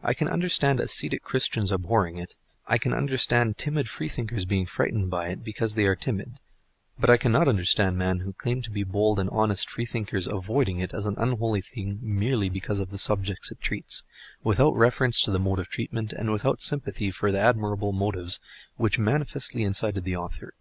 I 0.00 0.14
can 0.14 0.28
understand 0.28 0.78
ascetic 0.78 1.24
Christians 1.24 1.72
abhorring 1.72 2.16
it, 2.16 2.36
I 2.68 2.78
can 2.78 2.92
understand 2.92 3.58
timid 3.58 3.88
Freethinkers 3.88 4.44
being 4.44 4.64
frightened 4.64 5.10
by 5.10 5.26
it 5.30 5.42
because 5.42 5.74
they 5.74 5.86
are 5.86 5.96
timid; 5.96 6.34
but 7.00 7.10
I 7.10 7.16
cannot 7.16 7.48
understand 7.48 7.98
men 7.98 8.20
who 8.20 8.32
claim 8.32 8.62
to 8.62 8.70
be 8.70 8.84
bold 8.84 9.18
and 9.18 9.28
honest 9.30 9.68
Freethinkers 9.68 10.28
avoiding 10.28 10.78
it 10.78 10.94
as 10.94 11.04
an 11.04 11.16
unholy 11.18 11.62
thing 11.62 11.98
merely 12.00 12.48
because 12.48 12.78
of 12.78 12.90
the 12.90 12.96
subjects 12.98 13.50
it 13.50 13.60
treats, 13.60 14.04
without 14.44 14.76
reference 14.76 15.20
to 15.22 15.32
the 15.32 15.40
mode 15.40 15.58
of 15.58 15.66
treatment, 15.68 16.12
and 16.12 16.30
without 16.30 16.60
sympathy 16.62 17.10
for 17.10 17.32
the 17.32 17.40
admirable 17.40 17.92
motives 17.92 18.38
which 18.76 19.00
manifestly 19.00 19.64
incited 19.64 20.04
the 20.04 20.14
author. 20.14 20.54